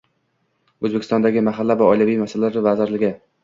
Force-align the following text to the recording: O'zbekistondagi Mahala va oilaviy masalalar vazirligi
O'zbekistondagi 0.89 1.45
Mahala 1.49 1.77
va 1.85 1.93
oilaviy 1.93 2.21
masalalar 2.25 2.61
vazirligi 2.73 3.17